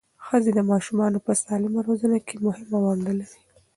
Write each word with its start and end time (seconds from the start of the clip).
ښځې 0.25 0.51
د 0.55 0.59
ماشومانو 0.71 1.17
په 1.25 1.31
سالمه 1.43 1.79
روزنه 1.87 2.17
کې 2.27 2.35
مهمه 2.45 2.77
ونډه 2.83 3.13
لري. 3.19 3.37